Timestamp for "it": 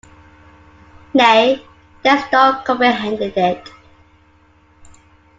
3.35-3.69